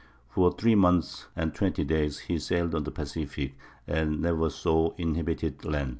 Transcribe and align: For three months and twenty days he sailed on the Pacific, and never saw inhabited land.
For 0.29 0.51
three 0.51 0.73
months 0.73 1.27
and 1.35 1.53
twenty 1.53 1.83
days 1.83 2.21
he 2.21 2.39
sailed 2.39 2.73
on 2.73 2.85
the 2.85 2.89
Pacific, 2.89 3.55
and 3.85 4.19
never 4.19 4.49
saw 4.49 4.95
inhabited 4.97 5.63
land. 5.63 5.89